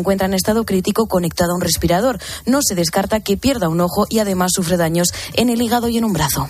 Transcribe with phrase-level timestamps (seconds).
[0.00, 2.18] encuentra en estado crítico conectado a un respirador.
[2.46, 5.98] No se descarta que pierda un ojo y además sufre daños en el hígado y
[5.98, 6.48] en un brazo.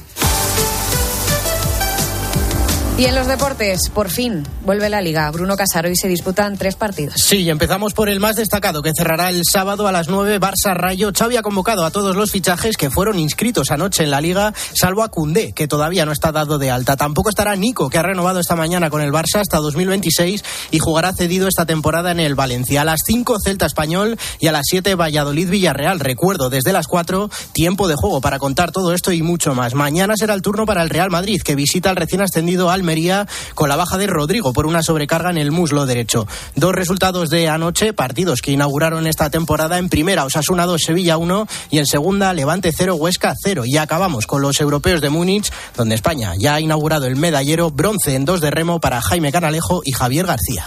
[3.00, 5.30] Y en los deportes, por fin, vuelve la liga.
[5.30, 7.14] Bruno Casaro y se disputan tres partidos.
[7.16, 11.10] Sí, empezamos por el más destacado que cerrará el sábado a las 9 Barça Rayo.
[11.10, 15.02] Xavi ha convocado a todos los fichajes que fueron inscritos anoche en la liga, salvo
[15.02, 16.98] a Cundé, que todavía no está dado de alta.
[16.98, 21.14] Tampoco estará Nico, que ha renovado esta mañana con el Barça hasta 2026 y jugará
[21.14, 22.82] cedido esta temporada en el Valencia.
[22.82, 26.00] A las 5 Celta Español y a las 7 Valladolid Villarreal.
[26.00, 29.72] Recuerdo, desde las 4 tiempo de juego para contar todo esto y mucho más.
[29.72, 32.89] Mañana será el turno para el Real Madrid, que visita al recién ascendido Almería
[33.54, 36.26] con la baja de Rodrigo por una sobrecarga en el muslo derecho.
[36.56, 41.46] Dos resultados de anoche, partidos que inauguraron esta temporada en primera, Osasuna 2, Sevilla 1
[41.70, 43.62] y en segunda, Levante 0, Huesca 0.
[43.64, 48.14] Y acabamos con los europeos de Múnich, donde España ya ha inaugurado el medallero bronce
[48.14, 50.66] en dos de remo para Jaime Canalejo y Javier García.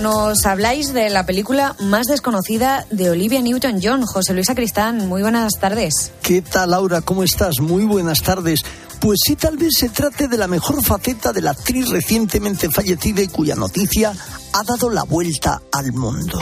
[0.00, 4.04] Nos habláis de la película más desconocida de Olivia Newton-John.
[4.06, 6.12] José Luis Acristán, muy buenas tardes.
[6.22, 7.00] ¿Qué tal, Laura?
[7.02, 7.60] ¿Cómo estás?
[7.60, 8.62] Muy buenas tardes.
[9.00, 13.22] Pues sí, tal vez se trate de la mejor faceta de la actriz recientemente fallecida
[13.22, 14.12] y cuya noticia
[14.52, 16.38] ha dado la vuelta al mundo.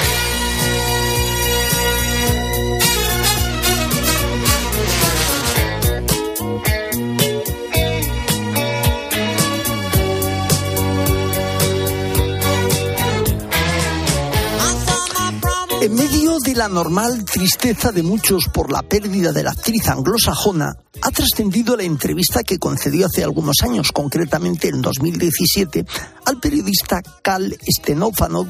[15.89, 20.77] En medio de la normal tristeza de muchos por la pérdida de la actriz anglosajona,
[21.01, 25.87] ha trascendido la entrevista que concedió hace algunos años, concretamente en 2017,
[26.27, 28.49] al periodista Cal Stenofanov.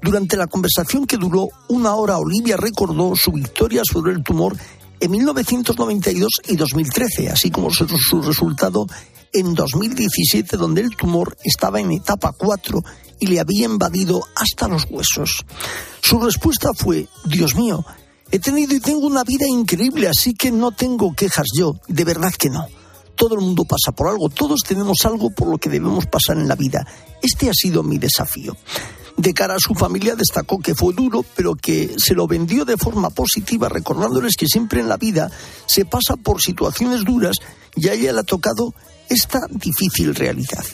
[0.00, 4.56] Durante la conversación que duró una hora, Olivia recordó su victoria sobre el tumor
[4.98, 8.86] en 1992 y 2013, así como su, resultado
[9.32, 12.82] en 2017, donde el tumor estaba en etapa 4
[13.18, 15.44] y le había invadido hasta los huesos.
[16.00, 17.84] Su respuesta fue, Dios mío,
[18.30, 22.32] he tenido y tengo una vida increíble, así que no tengo quejas yo, de verdad
[22.36, 22.66] que no.
[23.14, 26.48] Todo el mundo pasa por algo, todos tenemos algo por lo que debemos pasar en
[26.48, 26.86] la vida.
[27.22, 28.56] Este ha sido mi desafío.
[29.16, 32.78] De cara a su familia destacó que fue duro, pero que se lo vendió de
[32.78, 35.30] forma positiva, recordándoles que siempre en la vida
[35.66, 37.36] se pasa por situaciones duras
[37.76, 38.74] y a ella le ha tocado
[39.12, 40.64] esta difícil realidad.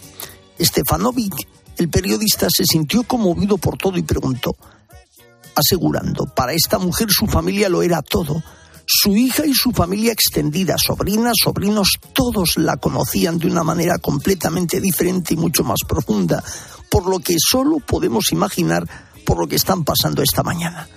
[0.60, 1.34] Stefanovic
[1.78, 4.56] el periodista se sintió conmovido por todo y preguntó,
[5.54, 8.42] asegurando, para esta mujer su familia lo era todo.
[8.84, 14.80] Su hija y su familia extendida, sobrinas, sobrinos, todos la conocían de una manera completamente
[14.80, 16.42] diferente y mucho más profunda,
[16.90, 18.88] por lo que solo podemos imaginar
[19.24, 20.88] por lo que están pasando esta mañana.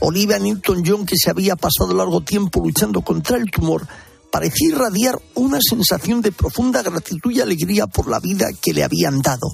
[0.00, 3.88] Olivia Newton-John, que se había pasado largo tiempo luchando contra el tumor,
[4.30, 9.20] parecía irradiar una sensación de profunda gratitud y alegría por la vida que le habían
[9.20, 9.48] dado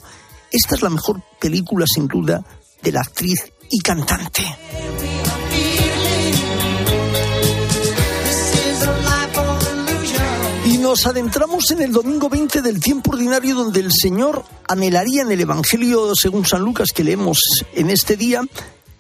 [0.55, 2.41] esta es la mejor película, sin duda,
[2.81, 4.43] de la actriz y cantante.
[10.67, 15.33] Y nos adentramos en el domingo 20 del tiempo ordinario donde el Señor anhelaría en
[15.33, 17.41] el Evangelio según San Lucas que leemos
[17.75, 18.43] en este día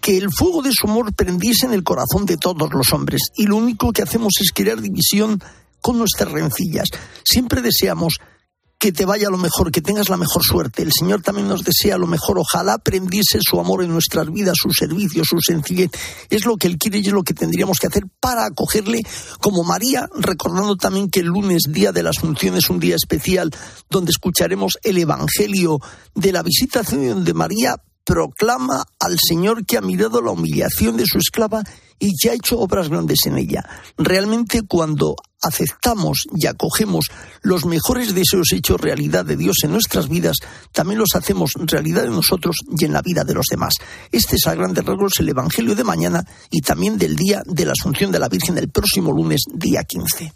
[0.00, 3.22] que el fuego de su amor prendiese en el corazón de todos los hombres.
[3.36, 5.40] Y lo único que hacemos es crear división
[5.84, 6.88] con nuestras rencillas.
[7.22, 8.16] Siempre deseamos
[8.78, 10.82] que te vaya lo mejor, que tengas la mejor suerte.
[10.82, 12.38] El Señor también nos desea lo mejor.
[12.38, 15.90] Ojalá aprendiese su amor en nuestras vidas, su servicio, su sencillez.
[16.30, 19.02] Es lo que Él quiere y es lo que tendríamos que hacer para acogerle
[19.42, 23.50] como María, recordando también que el lunes, día de las funciones, un día especial
[23.90, 25.80] donde escucharemos el Evangelio
[26.14, 31.18] de la visitación de María proclama al Señor que ha mirado la humillación de su
[31.18, 31.62] esclava
[31.98, 33.64] y que ha hecho obras grandes en ella.
[33.96, 37.06] Realmente cuando aceptamos y acogemos
[37.42, 40.36] los mejores deseos hechos realidad de Dios en nuestras vidas,
[40.72, 43.74] también los hacemos realidad en nosotros y en la vida de los demás.
[44.10, 47.72] Este es a grandes rasgos el Evangelio de mañana y también del día de la
[47.72, 50.32] Asunción de la Virgen el próximo lunes, día 15.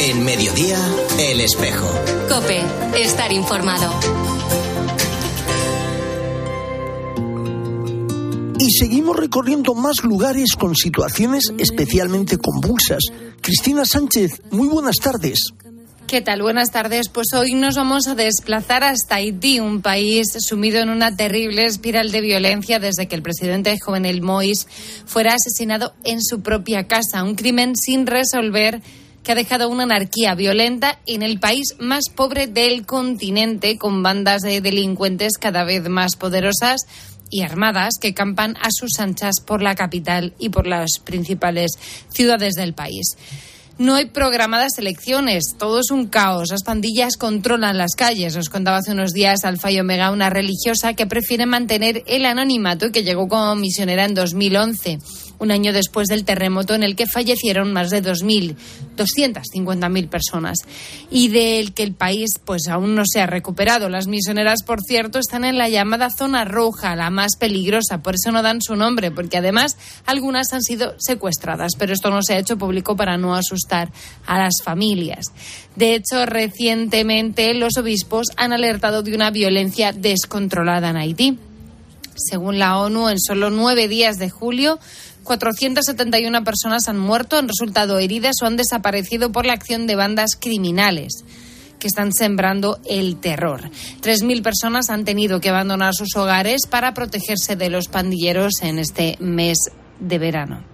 [0.00, 0.78] En mediodía,
[1.18, 1.86] el espejo.
[2.28, 2.62] Cope,
[3.02, 4.27] estar informado.
[8.60, 13.04] Y seguimos recorriendo más lugares con situaciones especialmente convulsas.
[13.40, 15.52] Cristina Sánchez, muy buenas tardes.
[16.08, 16.42] ¿Qué tal?
[16.42, 17.08] Buenas tardes.
[17.08, 22.10] Pues hoy nos vamos a desplazar hasta Haití, un país sumido en una terrible espiral
[22.10, 24.66] de violencia desde que el presidente Jovenel Moïse
[25.06, 27.22] fuera asesinado en su propia casa.
[27.22, 28.82] Un crimen sin resolver
[29.22, 34.40] que ha dejado una anarquía violenta en el país más pobre del continente, con bandas
[34.40, 36.86] de delincuentes cada vez más poderosas
[37.30, 41.78] y armadas que campan a sus anchas por la capital y por las principales
[42.10, 43.16] ciudades del país.
[43.78, 46.50] No hay programadas elecciones, todo es un caos.
[46.50, 48.34] Las pandillas controlan las calles.
[48.34, 52.86] Os contaba hace unos días Alfa y Omega, una religiosa que prefiere mantener el anonimato
[52.86, 54.98] y que llegó como misionera en 2011
[55.38, 58.56] un año después del terremoto en el que fallecieron más de 2.000,
[58.96, 60.64] 250.000 personas
[61.10, 63.88] y del que el país pues aún no se ha recuperado.
[63.88, 68.32] Las misioneras, por cierto, están en la llamada zona roja, la más peligrosa, por eso
[68.32, 69.76] no dan su nombre, porque además
[70.06, 73.90] algunas han sido secuestradas, pero esto no se ha hecho público para no asustar
[74.26, 75.26] a las familias.
[75.76, 81.38] De hecho, recientemente los obispos han alertado de una violencia descontrolada en Haití.
[82.16, 84.80] Según la ONU, en solo nueve días de julio,
[85.28, 90.36] 471 personas han muerto, han resultado heridas o han desaparecido por la acción de bandas
[90.40, 91.22] criminales
[91.78, 93.70] que están sembrando el terror.
[94.00, 99.16] 3.000 personas han tenido que abandonar sus hogares para protegerse de los pandilleros en este
[99.20, 99.58] mes
[100.00, 100.64] de verano.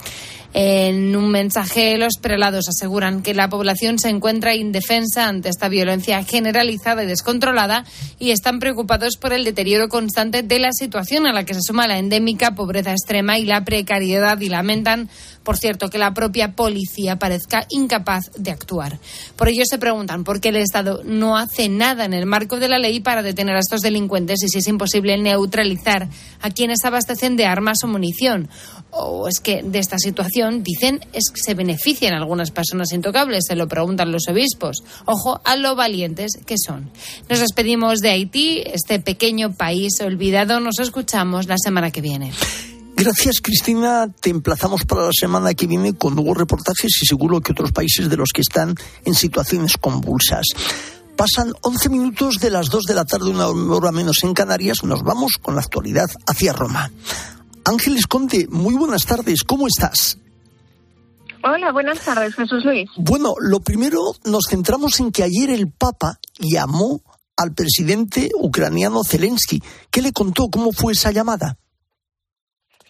[0.57, 6.23] En un mensaje, los prelados aseguran que la población se encuentra indefensa ante esta violencia
[6.23, 7.85] generalizada y descontrolada
[8.21, 11.89] y están preocupados por el deterioro constante de la situación a la que se suma
[11.89, 15.09] la endémica pobreza extrema y la precariedad y lamentan
[15.45, 18.99] por cierto, que la propia policía parezca incapaz de actuar.
[19.37, 22.69] Por ello se preguntan por qué el Estado no hace nada en el marco de
[22.69, 26.09] la ley para detener a estos delincuentes y si es imposible neutralizar
[26.41, 28.49] a quienes abastecen de armas o munición.
[28.91, 33.57] O es que de esta situación, dicen, es que se benefician algunas personas intocables, se
[33.57, 34.83] lo preguntan los obispos.
[35.05, 36.91] Ojo a lo valientes que son.
[37.29, 40.61] Nos despedimos de Haití, este pequeño país olvidado.
[40.61, 42.33] Nos escuchamos la semana que viene.
[43.05, 44.09] Gracias, Cristina.
[44.19, 48.09] Te emplazamos para la semana que viene con nuevos reportajes y seguro que otros países
[48.09, 48.75] de los que están
[49.05, 50.47] en situaciones convulsas.
[51.15, 54.85] Pasan 11 minutos de las 2 de la tarde, una hora menos en Canarias.
[54.85, 56.91] Nos vamos con la actualidad hacia Roma.
[57.67, 59.45] Ángeles Conte, muy buenas tardes.
[59.45, 60.17] ¿Cómo estás?
[61.43, 62.89] Hola, buenas tardes, Jesús Luis.
[62.97, 67.03] Bueno, lo primero, nos centramos en que ayer el Papa llamó
[67.37, 69.63] al presidente ucraniano Zelensky.
[69.91, 70.49] ¿Qué le contó?
[70.49, 71.59] ¿Cómo fue esa llamada?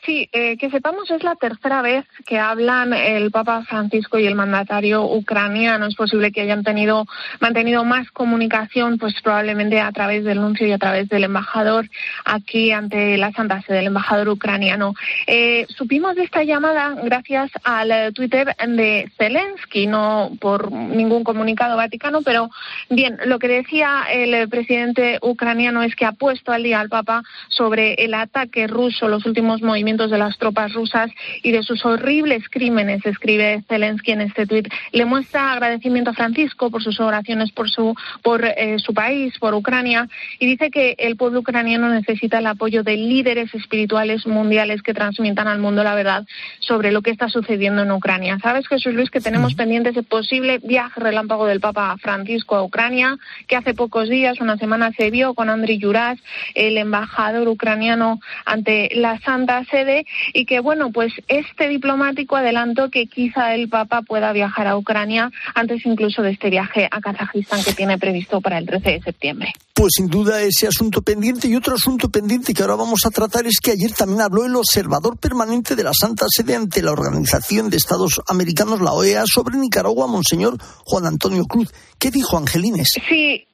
[0.05, 4.35] Sí, eh, que sepamos es la tercera vez que hablan el Papa Francisco y el
[4.35, 5.87] mandatario ucraniano.
[5.87, 7.07] Es posible que hayan tenido
[7.41, 11.89] mantenido más comunicación, pues probablemente a través del nuncio y a través del embajador
[12.27, 14.95] aquí ante la Santa Sede, del embajador ucraniano.
[15.27, 22.21] Eh, supimos de esta llamada gracias al Twitter de Zelensky, no por ningún comunicado vaticano,
[22.21, 22.51] pero
[22.91, 27.23] bien, lo que decía el presidente ucraniano es que ha puesto al día al Papa
[27.49, 31.11] sobre el ataque ruso, los últimos movimientos de las tropas rusas
[31.43, 34.69] y de sus horribles crímenes, escribe Zelensky en este tuit.
[34.93, 39.55] Le muestra agradecimiento a Francisco por sus oraciones por su, por, eh, su país, por
[39.55, 40.09] Ucrania,
[40.39, 45.47] y dice que el pueblo ucraniano necesita el apoyo de líderes espirituales mundiales que transmitan
[45.47, 46.27] al mundo la verdad
[46.59, 48.39] sobre lo que está sucediendo en Ucrania.
[48.43, 53.17] ¿Sabes, Jesús Luis, que tenemos pendiente ese posible viaje relámpago del Papa Francisco a Ucrania,
[53.47, 56.19] que hace pocos días, una semana, se vio con Andriy Yuras,
[56.55, 59.84] el embajador ucraniano ante la Santa Sede
[60.33, 65.31] y que, bueno, pues este diplomático adelantó que quizá el Papa pueda viajar a Ucrania
[65.55, 69.53] antes incluso de este viaje a Kazajistán que tiene previsto para el 13 de septiembre.
[69.73, 73.47] Pues sin duda ese asunto pendiente y otro asunto pendiente que ahora vamos a tratar
[73.47, 77.71] es que ayer también habló el observador permanente de la Santa Sede ante la Organización
[77.71, 81.73] de Estados Americanos, la OEA, sobre Nicaragua, Monseñor Juan Antonio Cruz.
[81.99, 82.89] ¿Qué dijo Angelines?
[83.09, 83.47] Sí,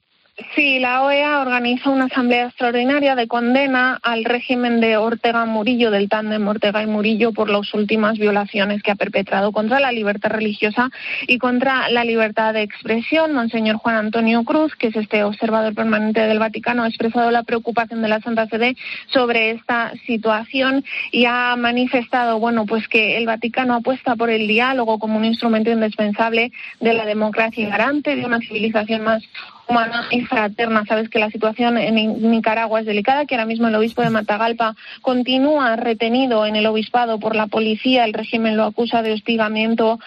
[0.55, 6.09] Sí, la OEA organiza una asamblea extraordinaria de condena al régimen de Ortega Murillo, del
[6.09, 10.91] tándem Ortega y Murillo, por las últimas violaciones que ha perpetrado contra la libertad religiosa
[11.27, 13.35] y contra la libertad de expresión.
[13.35, 18.01] Monseñor Juan Antonio Cruz, que es este observador permanente del Vaticano, ha expresado la preocupación
[18.01, 18.77] de la Santa Sede
[19.09, 24.99] sobre esta situación y ha manifestado, bueno, pues que el Vaticano apuesta por el diálogo
[24.99, 29.23] como un instrumento indispensable de la democracia y garante de una civilización más
[30.29, 30.85] fraterna.
[30.87, 34.75] Sabes que la situación en Nicaragua es delicada, que ahora mismo el obispo de Matagalpa
[35.03, 38.05] continúa retenido en el obispado por la policía.
[38.05, 39.99] El régimen lo acusa de hostigamiento,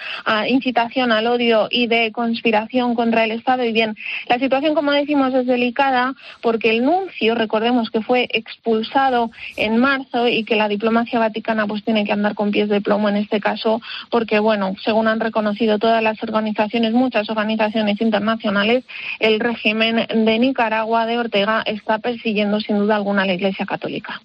[0.48, 3.64] incitación al odio y de conspiración contra el Estado.
[3.64, 3.96] Y bien,
[4.28, 10.28] la situación, como decimos, es delicada porque el nuncio, recordemos que fue expulsado en marzo
[10.28, 13.40] y que la diplomacia vaticana pues tiene que andar con pies de plomo en este
[13.40, 18.84] caso porque, bueno, según han reconocido todas las organizaciones, muchas organizaciones internacionales,
[19.20, 24.22] el de Nicaragua de Ortega está persiguiendo sin duda alguna a la Iglesia Católica.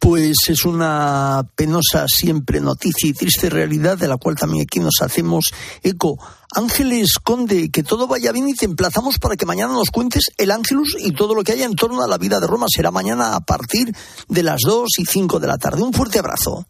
[0.00, 5.02] Pues es una penosa siempre noticia y triste realidad de la cual también aquí nos
[5.02, 5.52] hacemos
[5.82, 6.18] eco.
[6.56, 10.52] Ángeles Conde, que todo vaya bien y te emplazamos para que mañana nos cuentes el
[10.52, 12.66] Ángelus y todo lo que haya en torno a la vida de Roma.
[12.74, 13.94] Será mañana a partir
[14.26, 15.82] de las 2 y 5 de la tarde.
[15.82, 16.66] Un fuerte abrazo.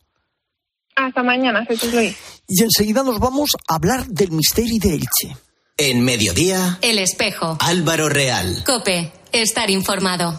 [0.96, 2.16] Hasta mañana, Jesús Luis.
[2.48, 5.36] Y enseguida nos vamos a hablar del misterio de Elche.
[5.82, 7.56] En mediodía, El espejo.
[7.58, 8.64] Álvaro Real.
[8.66, 9.12] Cope.
[9.32, 10.38] Estar informado.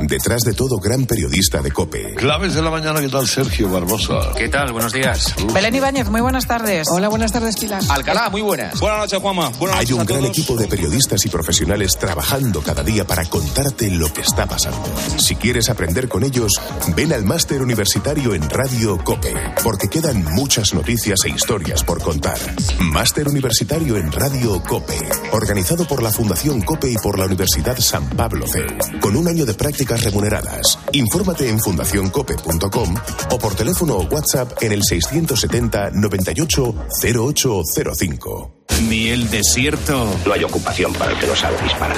[0.00, 2.14] Detrás de todo gran periodista de COPE.
[2.16, 4.32] Claves de la mañana, ¿qué tal Sergio Barbosa?
[4.36, 4.72] ¿Qué tal?
[4.72, 5.34] Buenos días.
[5.54, 6.88] Belén Ibáñez, muy buenas tardes.
[6.90, 7.82] Hola, buenas tardes, Pilar.
[7.88, 8.78] Alcalá, muy buenas.
[8.80, 9.50] Buenas noches, Juanma.
[9.50, 10.30] Buenas Hay noches un a gran todos.
[10.38, 14.82] equipo de periodistas y profesionales trabajando cada día para contarte lo que está pasando.
[15.18, 16.52] Si quieres aprender con ellos,
[16.96, 22.38] ven al máster universitario en Radio COPE, porque quedan muchas noticias e historias por contar.
[22.80, 24.98] Máster universitario en Radio COPE,
[25.32, 28.66] organizado por la Fundación COPE y por la Universidad San Pablo CEU,
[29.00, 30.78] con un año de prácticas remuneradas.
[30.92, 32.94] Infórmate en fundacioncope.com
[33.30, 38.52] o por teléfono o WhatsApp en el 670 98 0805.
[38.88, 41.96] Ni el desierto, No hay ocupación para el que no sabe disparar.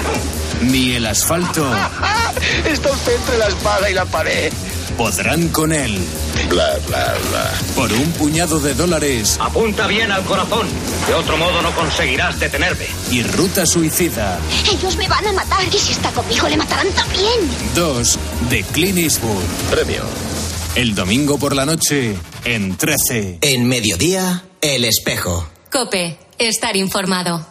[0.62, 1.66] ni el asfalto
[2.66, 4.52] Está usted entre la espada y la pared.
[4.96, 5.98] Podrán con él.
[6.48, 7.52] Bla, bla, bla.
[7.74, 10.66] Por un puñado de dólares Apunta bien al corazón.
[11.06, 12.86] De otro modo no conseguirás detenerme.
[13.10, 14.38] y ruta suicida.
[14.72, 17.40] Ellos me van a matar y si está conmigo le matarán también.
[17.74, 18.18] Dos
[18.50, 19.42] de Clint Eastwood.
[19.70, 20.02] Premio.
[20.74, 23.38] El domingo por la noche en 13.
[23.40, 25.48] En mediodía, El espejo.
[25.70, 26.18] Cope.
[26.38, 27.46] Estar informado.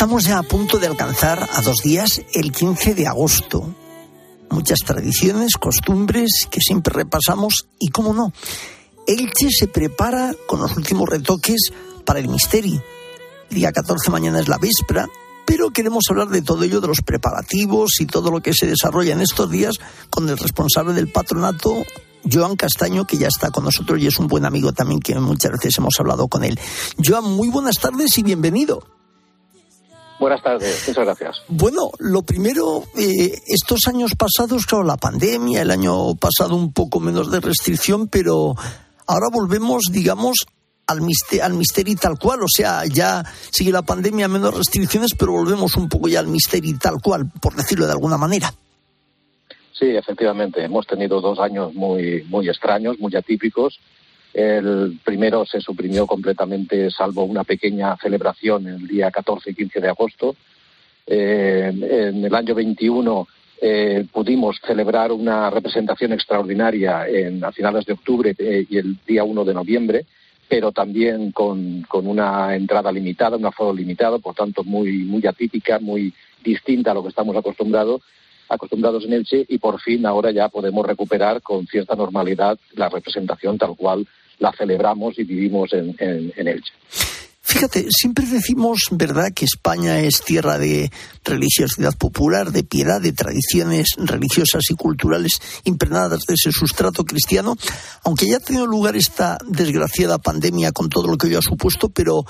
[0.00, 3.74] Estamos ya a punto de alcanzar a dos días el 15 de agosto.
[4.48, 8.32] Muchas tradiciones, costumbres que siempre repasamos y, cómo no,
[9.06, 11.70] Elche se prepara con los últimos retoques
[12.06, 12.82] para el misterio.
[13.50, 15.06] El día 14 mañana es la víspera,
[15.44, 19.12] pero queremos hablar de todo ello, de los preparativos y todo lo que se desarrolla
[19.12, 19.74] en estos días
[20.08, 21.76] con el responsable del patronato,
[22.24, 25.52] Joan Castaño, que ya está con nosotros y es un buen amigo también que muchas
[25.52, 26.58] veces hemos hablado con él.
[27.04, 28.99] Joan, muy buenas tardes y bienvenido.
[30.20, 31.42] Buenas tardes, muchas gracias.
[31.48, 37.00] Bueno, lo primero, eh, estos años pasados, claro, la pandemia, el año pasado un poco
[37.00, 38.54] menos de restricción, pero
[39.06, 40.44] ahora volvemos, digamos,
[40.86, 42.42] al, misterio, al misterio tal cual.
[42.42, 46.76] O sea, ya sigue la pandemia, menos restricciones, pero volvemos un poco ya al misterio
[46.78, 48.52] tal cual, por decirlo de alguna manera.
[49.72, 53.80] Sí, efectivamente, hemos tenido dos años muy, muy extraños, muy atípicos.
[54.32, 59.88] El primero se suprimió completamente, salvo una pequeña celebración el día 14 y 15 de
[59.88, 60.36] agosto.
[61.06, 63.26] Eh, en el año 21
[63.62, 69.24] eh, pudimos celebrar una representación extraordinaria en, a finales de octubre eh, y el día
[69.24, 70.06] 1 de noviembre,
[70.48, 75.80] pero también con, con una entrada limitada, un aforo limitado, por tanto muy, muy atípica,
[75.80, 78.00] muy distinta a lo que estamos acostumbrados
[78.48, 83.56] acostumbrados en Elche y por fin ahora ya podemos recuperar con cierta normalidad la representación
[83.56, 84.06] tal cual
[84.40, 86.72] la celebramos y vivimos en, en, en Elche.
[87.42, 90.88] Fíjate, siempre decimos, ¿verdad?, que España es tierra de
[91.24, 97.56] religiosidad popular, de piedad, de tradiciones religiosas y culturales impregnadas de ese sustrato cristiano,
[98.04, 101.88] aunque ya ha tenido lugar esta desgraciada pandemia con todo lo que ello ha supuesto,
[101.88, 102.24] pero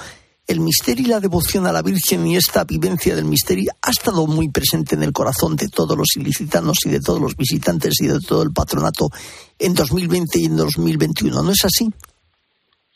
[0.46, 4.26] el misterio y la devoción a la Virgen y esta vivencia del misterio ha estado
[4.26, 8.08] muy presente en el corazón de todos los ilicitanos y de todos los visitantes y
[8.08, 9.08] de todo el patronato
[9.58, 11.42] en 2020 y en 2021.
[11.42, 11.90] ¿No es así?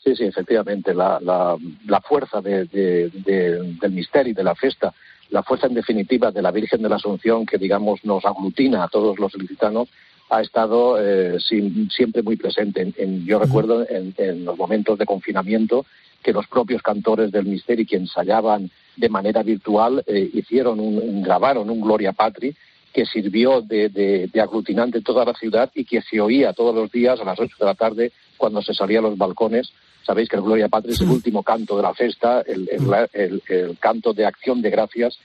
[0.03, 0.93] Sí, sí, efectivamente.
[0.93, 4.93] La, la, la fuerza de, de, de, del misterio y de la fiesta,
[5.29, 8.87] la fuerza en definitiva de la Virgen de la Asunción, que digamos nos aglutina a
[8.87, 9.89] todos los ilicitanos,
[10.29, 12.81] ha estado eh, sin, siempre muy presente.
[12.81, 15.85] En, en, yo recuerdo en, en, los momentos de confinamiento
[16.25, 21.21] que los propios cantores del misterio que ensayaban de manera virtual eh, hicieron un, un,
[21.21, 22.55] grabaron un Gloria Patri
[22.91, 26.91] que sirvió de, de, de, aglutinante toda la ciudad y que se oía todos los
[26.91, 29.71] días a las ocho de la tarde cuando se salía a los balcones.
[30.03, 33.43] Sabéis que el Gloria Patri es el último canto de la festa, el, el, el,
[33.47, 35.19] el canto de acción de gracias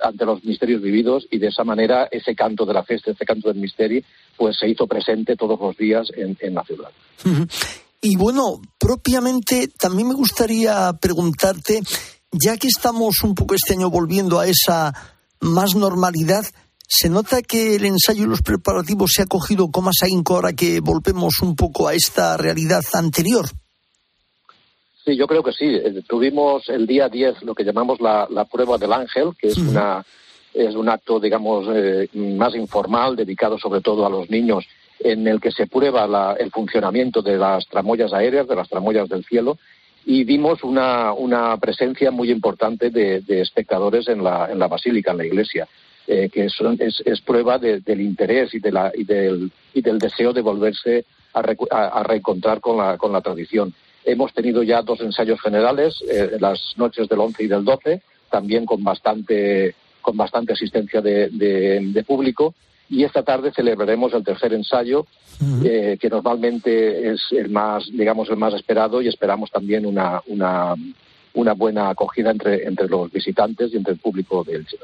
[0.00, 3.48] ante los misterios vividos y de esa manera ese canto de la fiesta, ese canto
[3.48, 4.00] del misterio,
[4.34, 6.90] pues se hizo presente todos los días en, en la ciudad.
[8.00, 11.80] Y bueno, propiamente también me gustaría preguntarte,
[12.30, 14.92] ya que estamos un poco este año volviendo a esa
[15.40, 16.44] más normalidad,
[16.86, 20.52] ¿se nota que el ensayo y los preparativos se ha cogido con más ahínco ahora
[20.52, 23.46] que volvemos un poco a esta realidad anterior?
[25.04, 25.64] Sí, yo creo que sí.
[25.64, 29.58] Eh, Tuvimos el día 10 lo que llamamos la, la prueba del ángel, que es
[29.58, 29.70] uh -huh.
[29.70, 30.06] una
[30.54, 34.64] es un acto, digamos, eh, más informal, dedicado sobre todo a los niños
[35.00, 39.24] en el que se prueba el funcionamiento de las tramoyas aéreas, de las tramoyas del
[39.24, 39.58] cielo,
[40.04, 45.26] y vimos una, presencia muy importante de, espectadores en la, en la basílica, en la
[45.26, 45.68] iglesia.
[46.10, 50.40] Eh, que es, prueba del interés y, de la, y, del, y del deseo de
[50.40, 53.74] volverse a, reencontrar con la, con la tradición.
[54.04, 58.00] Hemos tenido ya dos ensayos generales, eh, las noches del 11 y del 12,
[58.30, 62.54] también con bastante, con bastante asistencia de, público.
[62.90, 65.06] Y esta tarde celebraremos el tercer ensayo,
[65.64, 70.74] eh, que normalmente es el más, digamos, el más esperado y esperamos también una, una,
[71.34, 74.76] una buena acogida entre, entre los visitantes y entre el público de Elche.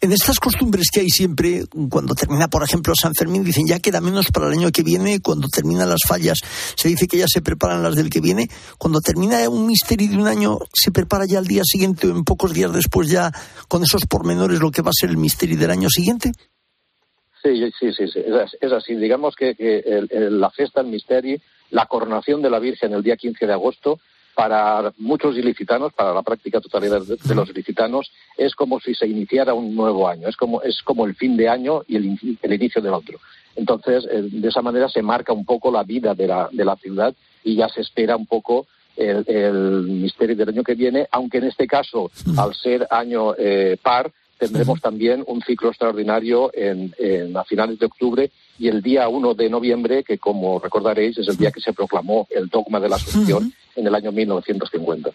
[0.00, 4.00] En estas costumbres que hay siempre, cuando termina, por ejemplo, San Fermín, dicen ya queda
[4.00, 6.38] menos para el año que viene, cuando terminan las fallas,
[6.74, 8.48] se dice que ya se preparan las del que viene,
[8.78, 12.24] cuando termina un misterio de un año, se prepara ya al día siguiente o en
[12.24, 13.30] pocos días después ya
[13.68, 16.32] con esos pormenores lo que va a ser el misterio del año siguiente.
[17.42, 18.22] Sí, sí, sí, sí.
[18.60, 18.94] Es, así.
[18.94, 19.54] Digamos que,
[20.30, 21.38] la fiesta, el misterio,
[21.70, 23.98] la coronación de la Virgen el día 15 de agosto,
[24.34, 29.54] para muchos ilicitanos, para la práctica totalidad de, los ilicitanos, es como si se iniciara
[29.54, 32.94] un nuevo año, es como, es como el fin de año y el, inicio del
[32.94, 33.18] otro.
[33.56, 36.76] Entonces, eh, de esa manera se marca un poco la vida de la, de la
[36.76, 38.66] ciudad y ya se espera un poco
[38.96, 44.12] el, misterio del año que viene, aunque en este caso, al ser año eh, par,
[44.40, 49.50] tendremos también un ciclo extraordinario en, a finales de octubre y el día 1 de
[49.50, 53.52] noviembre, que como recordaréis es el día que se proclamó el dogma de la Asunción
[53.76, 55.10] en el año 1950.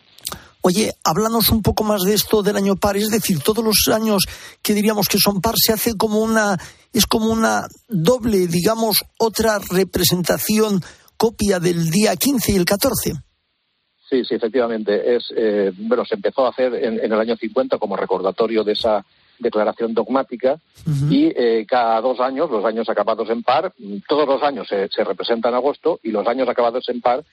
[0.62, 4.24] Oye, háblanos un poco más de esto del año par, es decir, todos los años
[4.62, 6.58] que diríamos que son par se hace como una
[6.94, 10.82] es como una doble, digamos, otra representación
[11.18, 13.14] copia del día 15 y el 14.
[14.10, 15.16] Sí, sí, efectivamente.
[15.16, 19.06] Es, eh, bueno, se empezó a hacer en, el año 50 como recordatorio de esa
[19.40, 20.60] declaración dogmática
[21.10, 23.74] y eh, cada dos años, los años acabados en par,
[24.08, 27.24] todos los años se, se representa en agosto y los años acabados en par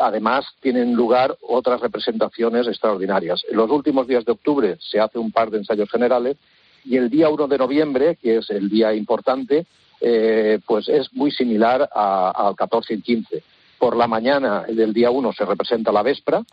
[0.00, 3.42] además tienen lugar otras representaciones extraordinarias.
[3.48, 6.36] En los últimos días de octubre se hace un par de ensayos generales
[6.84, 9.66] y el día 1 de noviembre, que es el día importante,
[10.00, 13.42] eh, pues es muy similar al 14 y 15.
[13.80, 16.44] Por la mañana del día 1 se representa la Vespra,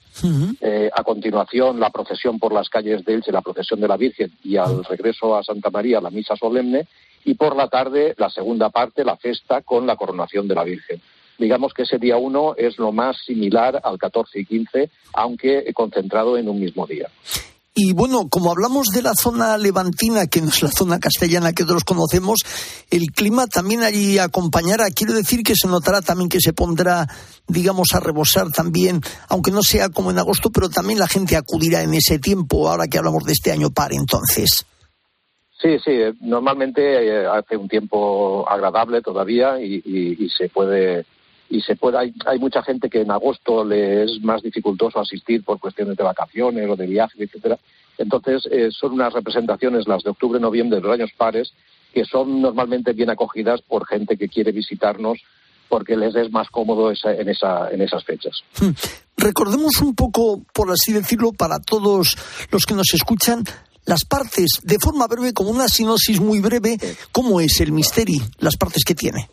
[0.62, 4.32] eh, a continuación la procesión por las calles de Elche, la procesión de la Virgen
[4.46, 6.88] y al regreso a Santa María la misa solemne.
[7.26, 11.02] Y por la tarde la segunda parte, la festa con la coronación de la Virgen.
[11.38, 16.38] Digamos que ese día 1 es lo más similar al 14 y 15, aunque concentrado
[16.38, 17.10] en un mismo día.
[17.80, 21.64] Y bueno, como hablamos de la zona levantina, que no es la zona castellana que
[21.64, 22.40] todos conocemos,
[22.90, 24.86] el clima también allí acompañará.
[24.90, 27.06] Quiero decir que se notará también que se pondrá,
[27.48, 31.84] digamos, a rebosar también, aunque no sea como en agosto, pero también la gente acudirá
[31.84, 34.66] en ese tiempo, ahora que hablamos de este año par entonces.
[35.62, 41.06] Sí, sí, normalmente eh, hace un tiempo agradable todavía y se puede
[41.50, 45.44] y se puede, hay, hay, mucha gente que en agosto le es más dificultoso asistir
[45.44, 47.58] por cuestiones de vacaciones o de viajes, etcétera.
[47.98, 51.54] Entonces, eh, son unas representaciones, las de octubre, noviembre, de los años pares,
[51.94, 55.20] que son normalmente bien acogidas por gente que quiere visitarnos
[55.70, 58.42] porque les es más cómodo en, esa, en esas fechas.
[58.60, 58.72] Hmm.
[59.18, 62.16] Recordemos un poco, por así decirlo, para todos
[62.52, 63.44] los que nos escuchan,
[63.86, 66.78] las partes, de forma breve, como una sinopsis muy breve,
[67.12, 69.30] cómo es el misterio, las partes que tiene.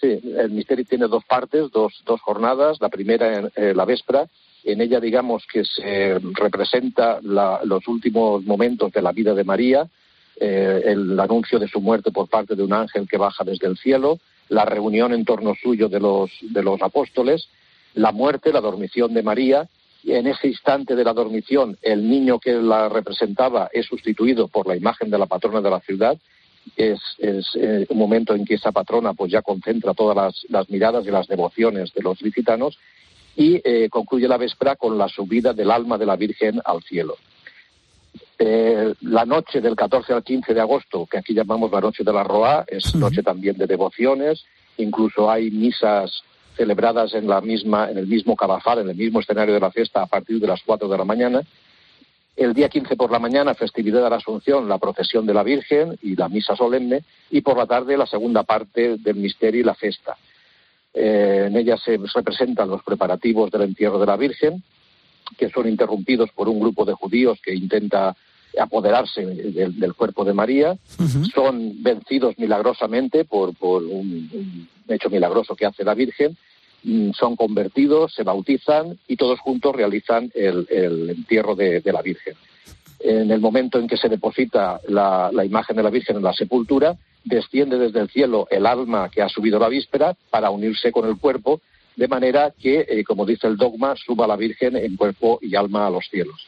[0.00, 2.80] Sí, el misterio tiene dos partes, dos, jornadas.
[2.80, 4.28] La primera, eh, la véspera,
[4.64, 9.88] en ella digamos que se representa los últimos momentos de la vida de María,
[10.38, 13.76] eh, el anuncio de su muerte por parte de un ángel que baja desde el
[13.76, 17.48] cielo, la reunión en torno suyo de los, de los apóstoles,
[17.94, 19.68] la muerte, la dormición de María,
[20.04, 24.68] y en ese instante de la dormición el niño que la representaba es sustituido por
[24.68, 26.16] la imagen de la patrona de la ciudad
[26.76, 31.10] es, eh, un momento en que esa patrona pues ya concentra todas las, miradas y
[31.10, 32.78] las devociones de los licitanos
[33.36, 37.16] y eh, concluye la véspera con la subida del alma de la Virgen al cielo.
[38.38, 42.12] Eh, la noche del 14 al 15 de agosto, que aquí llamamos la noche de
[42.12, 44.44] la Roa, es noche también de devociones,
[44.76, 46.22] incluso hay misas
[46.56, 50.02] celebradas en la misma, en el mismo cabafal, en el mismo escenario de la fiesta
[50.02, 51.42] a partir de las 4 de la mañana
[52.38, 55.98] el día 15 por la mañana, festividad de la Asunción, la procesión de la Virgen
[56.02, 59.74] y la misa solemne, y por la tarde la segunda parte del misterio y la
[59.74, 60.16] fiesta.
[60.94, 64.62] Eh, en ella se representan los preparativos del entierro de la Virgen,
[65.36, 68.16] que son interrumpidos por un grupo de judíos que intenta
[68.58, 70.76] apoderarse del, cuerpo de María,
[71.34, 76.36] son vencidos milagrosamente por, un, hecho milagroso que hace la Virgen,
[77.14, 80.66] son convertidos, se bautizan y todos juntos realizan el,
[81.10, 82.34] entierro de, la Virgen.
[83.00, 86.96] En el momento en que se deposita la, imagen de la Virgen en la sepultura,
[87.24, 91.18] desciende desde el cielo el alma que ha subido la víspera para unirse con el
[91.18, 91.60] cuerpo,
[91.96, 95.86] de manera que, eh, como dice el dogma, suba la Virgen en cuerpo y alma
[95.86, 96.46] a los cielos.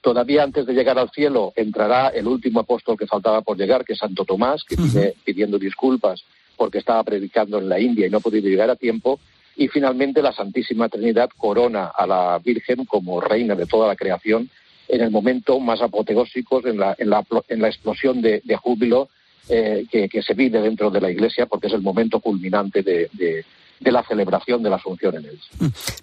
[0.00, 3.94] Todavía antes de llegar al cielo entrará el último apóstol que faltaba por llegar, que
[3.94, 6.22] es Santo Tomás, que viene pidiendo disculpas
[6.56, 9.18] porque estaba predicando en la India y no ha podido llegar a tiempo.
[9.56, 14.50] Y finalmente la Santísima Trinidad corona a la Virgen como reina de toda la creación
[14.88, 19.08] en el momento más apoteósico, en la, en la, en la explosión de, de júbilo
[19.48, 23.08] eh, que, que, se vive dentro de la Iglesia, porque es el momento culminante de,
[23.12, 23.44] de,
[23.80, 25.40] de la celebración de la Asunción en él.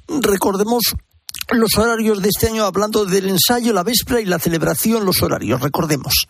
[0.08, 0.96] Recordemos
[1.52, 5.62] los horarios de este año, hablando del ensayo, la víspera y la celebración, los horarios,
[5.62, 6.28] recordemos.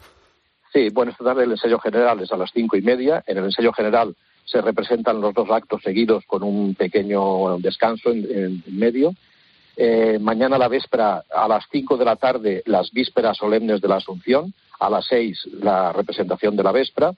[0.73, 3.23] Sí, bueno, esta tarde el ensayo general es a las cinco y media.
[3.27, 4.15] En el ensayo general
[4.51, 9.13] se representan los dos actos seguidos con un pequeño descanso en, medio.
[9.77, 13.95] Eh, mañana la víspera, a las cinco de la tarde, las vísperas solemnes de la
[13.95, 14.53] Asunción.
[14.79, 17.13] A las seis, la representación de la víspera.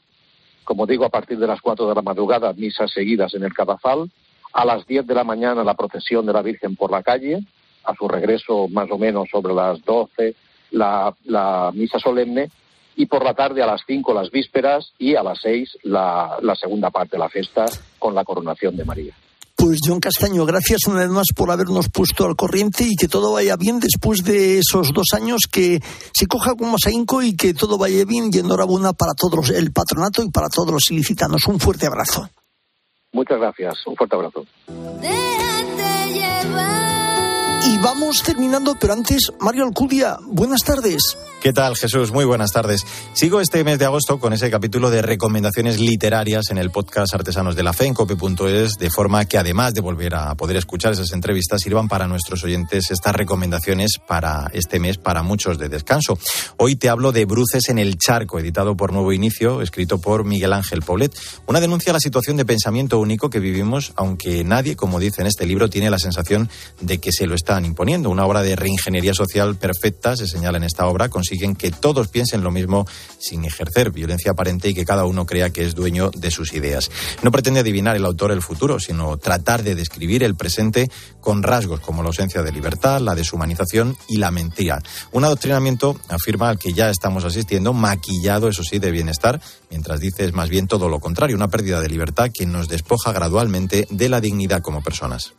[0.64, 4.12] Como digo, a partir de las cuatro de la madrugada, misas seguidas en el Cadafal.
[4.54, 7.40] A las diez de la mañana, la procesión de la Virgen por la calle.
[7.84, 10.36] A su regreso, más o menos sobre las doce,
[10.72, 12.50] la, la misa solemne
[12.96, 16.56] y por la tarde a las cinco las vísperas y a las seis la, la,
[16.56, 17.66] segunda parte de la fiesta
[18.00, 19.14] con la coronación de María.
[19.56, 23.34] Pues John Castaño, gracias una vez más por habernos puesto al corriente y que todo
[23.34, 25.80] vaya bien después de esos dos años, que
[26.14, 30.24] se coja como ahínco y que todo vaya bien y enhorabuena para todos el patronato
[30.24, 31.48] y para todos los ilicitanos.
[31.48, 32.30] Un fuerte abrazo.
[33.14, 34.46] Muchas gracias, un fuerte abrazo.
[37.66, 41.18] Y vamos terminando, pero antes, Mario Alcudia, buenas tardes.
[41.44, 42.14] ¿Qué tal, Jesús?
[42.14, 42.86] Muy buenas tardes.
[43.12, 47.58] Sigo este mes de agosto con ese capítulo de recomendaciones literarias en el podcast Artesanos
[47.58, 51.12] de la Fe en cope.es, de forma que además de volver a poder escuchar esas
[51.12, 56.18] entrevistas, sirvan para nuestros oyentes estas recomendaciones para este mes, para muchos de descanso.
[56.58, 60.54] Hoy te hablo de Bruces en el Charco, editado por Nuevo Inicio, escrito por Miguel
[60.54, 61.14] Ángel Poblet.
[61.46, 65.28] Una denuncia a la situación de pensamiento único que vivimos, aunque nadie, como dice en
[65.28, 66.50] este libro, tiene la sensación
[66.80, 68.10] de que se lo están imponiendo.
[68.10, 72.42] Una obra de reingeniería social perfecta, se señala en esta obra, consiguen que todos piensen
[72.42, 72.88] lo mismo
[73.20, 76.90] sin ejercer violencia aparente y que cada uno crea que es dueño de sus ideas.
[77.22, 80.90] No pretende adivinar el autor el futuro, sino tratar de describir el presente
[81.22, 84.82] con rasgos como la ausencia de libertad, la deshumanización y la mentira.
[85.12, 89.40] Un adoctrinamiento, afirma, al que ya estamos asistiendo, maquillado, eso sí, de bienestar,
[89.70, 93.12] mientras dice es más bien todo lo contrario, una pérdida de libertad que nos despoja
[93.12, 95.36] gradualmente de la dignidad como personas.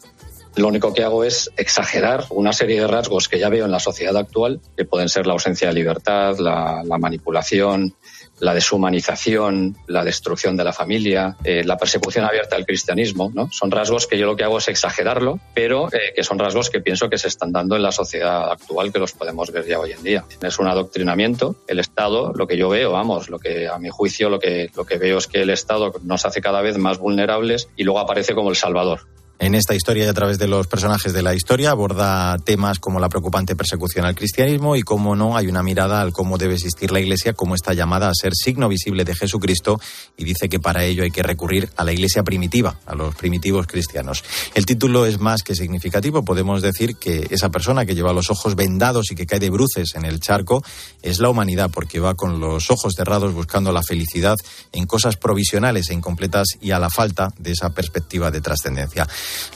[0.56, 3.80] Lo único que hago es exagerar una serie de rasgos que ya veo en la
[3.80, 7.94] sociedad actual, que pueden ser la ausencia de libertad, la, la manipulación,
[8.40, 13.50] la deshumanización, la destrucción de la familia, eh, la persecución abierta del cristianismo, ¿no?
[13.50, 16.80] Son rasgos que yo lo que hago es exagerarlo, pero eh, que son rasgos que
[16.80, 19.92] pienso que se están dando en la sociedad actual, que los podemos ver ya hoy
[19.92, 20.24] en día.
[20.42, 21.56] Es un adoctrinamiento.
[21.66, 24.84] El Estado, lo que yo veo, vamos, lo que a mi juicio lo que, lo
[24.84, 28.34] que veo es que el Estado nos hace cada vez más vulnerables y luego aparece
[28.34, 29.06] como el Salvador
[29.38, 33.00] en esta historia y a través de los personajes de la historia aborda temas como
[33.00, 36.92] la preocupante persecución al cristianismo y cómo no hay una mirada al cómo debe existir
[36.92, 39.80] la Iglesia como está llamada a ser signo visible de Jesucristo
[40.16, 43.66] y dice que para ello hay que recurrir a la Iglesia primitiva, a los primitivos
[43.66, 44.22] cristianos.
[44.54, 48.54] El título es más que significativo, podemos decir que esa persona que lleva los ojos
[48.54, 50.62] vendados y que cae de bruces en el charco
[51.02, 54.36] es la humanidad porque va con los ojos cerrados buscando la felicidad
[54.72, 59.06] en cosas provisionales e incompletas y a la falta de esa perspectiva de trascendencia.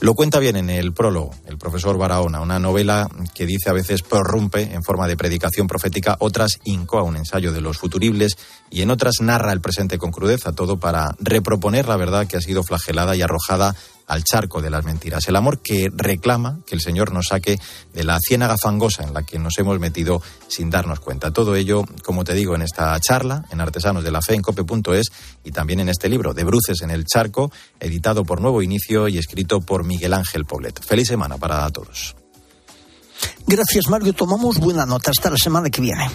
[0.01, 4.03] Lo cuenta bien en el prólogo el profesor Barahona, una novela que dice a veces
[4.03, 8.37] prorrumpe en forma de predicación profética, otras incoa un ensayo de los futuribles
[8.71, 12.41] y en otras narra el presente con crudeza, todo para reproponer la verdad que ha
[12.41, 13.75] sido flagelada y arrojada
[14.09, 15.29] al charco de las mentiras.
[15.29, 17.59] El amor que reclama que el Señor nos saque
[17.95, 21.31] de la ciénaga fangosa en la que nos hemos metido sin darnos cuenta.
[21.31, 25.07] Todo ello, como te digo, en esta charla en Artesanos de la Fe en cope.es
[25.45, 29.19] y también en este libro de Bruces en el Charco, editado por Nuevo Inicio y
[29.19, 30.83] escrito por Miguel Ángel Poblet.
[30.83, 32.17] Feliz semana para todos.
[33.47, 34.13] Gracias, Mario.
[34.13, 35.11] Tomamos buena nota.
[35.11, 36.09] Hasta la semana que viene.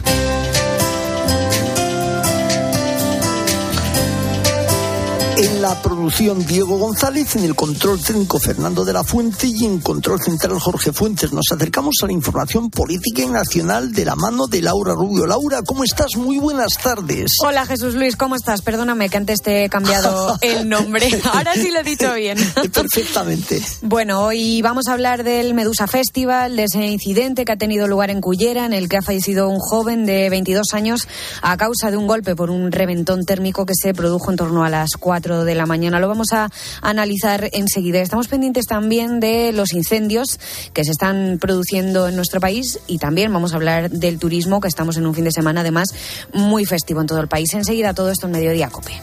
[5.36, 9.80] En la producción Diego González, en el control técnico Fernando de la Fuente y en
[9.80, 11.34] control central Jorge Fuentes.
[11.34, 15.26] Nos acercamos a la información política y nacional de la mano de Laura Rubio.
[15.26, 16.15] Laura, ¿cómo estás?
[16.17, 17.32] Muy buenas tardes.
[17.43, 18.62] Hola Jesús Luis, ¿cómo estás?
[18.62, 21.10] Perdóname que antes te he cambiado el nombre.
[21.34, 22.38] Ahora sí lo he dicho bien.
[22.72, 23.60] Perfectamente.
[23.82, 28.12] Bueno, hoy vamos a hablar del Medusa Festival, de ese incidente que ha tenido lugar
[28.12, 31.08] en Cullera, en el que ha fallecido un joven de 22 años
[31.41, 34.69] a causa de un golpe por un reventón térmico que se produjo en torno a
[34.69, 34.91] las
[35.24, 36.00] 4 de la mañana.
[36.00, 36.50] Lo vamos a
[36.82, 38.02] analizar enseguida.
[38.02, 40.38] Estamos pendientes también de los incendios
[40.74, 44.68] que se están produciendo en nuestro país y también vamos a hablar del turismo, que
[44.68, 45.88] estamos en un fin de semana además
[46.34, 47.54] muy festivo en todo el país.
[47.54, 49.02] Enseguida todo esto en Mediodía Cope.